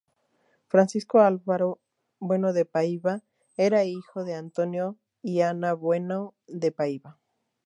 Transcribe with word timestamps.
Francisco 0.67 1.19
Álvaro 1.19 1.77
Bueno 2.17 2.53
de 2.53 2.65
Paiva 2.65 3.21
era 3.55 3.83
hijo 3.83 4.23
de 4.23 4.33
Antônio 4.33 4.97
y 5.21 5.41
Ana 5.41 5.73
Bueno 5.75 6.33
de 6.47 6.71
Paiva. 6.71 7.19